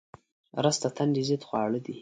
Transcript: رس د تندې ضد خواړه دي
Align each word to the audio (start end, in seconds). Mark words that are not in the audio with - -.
رس 0.63 0.77
د 0.83 0.85
تندې 0.97 1.21
ضد 1.27 1.41
خواړه 1.47 1.79
دي 1.85 1.89